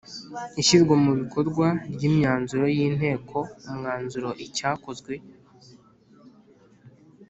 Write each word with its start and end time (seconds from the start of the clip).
ishyirwa 0.61 0.95
mu 1.03 1.11
bikorwa 1.19 1.67
ry’imyanzuro 1.93 2.65
y’inteko 2.77 3.37
umwanzuro 3.69 4.29
icyakozwe 4.45 5.13